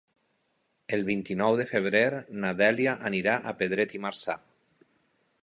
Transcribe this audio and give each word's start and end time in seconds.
El 0.95 1.03
vint-i-nou 1.09 1.57
de 1.59 1.67
febrer 1.73 2.01
na 2.39 2.55
Dèlia 2.63 2.97
anirà 3.11 3.37
a 3.37 3.55
Pedret 3.61 3.95
i 4.01 4.05
Marzà. 4.09 4.39